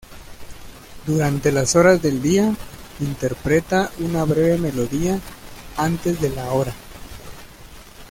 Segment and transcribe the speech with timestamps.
[1.05, 2.51] Durante las horas del día
[3.01, 5.19] interpreta una breve melodía
[5.77, 6.73] antes de la hora.